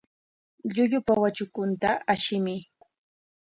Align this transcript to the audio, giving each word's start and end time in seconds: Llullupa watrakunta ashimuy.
Llullupa 0.73 1.13
watrakunta 1.21 1.89
ashimuy. 2.13 2.59